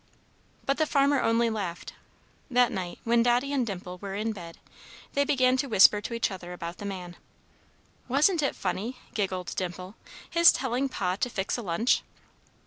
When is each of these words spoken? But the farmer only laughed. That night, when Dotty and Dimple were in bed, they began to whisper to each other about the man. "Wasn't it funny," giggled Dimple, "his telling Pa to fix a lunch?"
But 0.65 0.79
the 0.79 0.87
farmer 0.87 1.21
only 1.21 1.51
laughed. 1.51 1.93
That 2.49 2.71
night, 2.71 2.97
when 3.03 3.21
Dotty 3.21 3.53
and 3.53 3.67
Dimple 3.67 3.99
were 3.99 4.15
in 4.15 4.31
bed, 4.31 4.57
they 5.13 5.23
began 5.23 5.57
to 5.57 5.69
whisper 5.69 6.01
to 6.01 6.13
each 6.15 6.31
other 6.31 6.53
about 6.53 6.79
the 6.79 6.85
man. 6.85 7.17
"Wasn't 8.07 8.41
it 8.41 8.55
funny," 8.55 8.97
giggled 9.13 9.53
Dimple, 9.55 9.93
"his 10.27 10.51
telling 10.51 10.89
Pa 10.89 11.17
to 11.17 11.29
fix 11.29 11.55
a 11.55 11.61
lunch?" 11.61 12.01